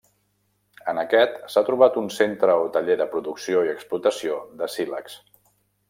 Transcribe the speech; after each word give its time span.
En 0.93 1.01
aquest, 1.01 1.35
s'ha 1.55 1.63
trobat 1.67 1.99
un 2.03 2.09
centre 2.17 2.57
o 2.63 2.65
taller 2.79 2.97
de 3.03 3.07
producció 3.13 3.63
i 3.69 3.73
explotació 3.77 4.41
de 4.63 4.73
sílex. 4.79 5.21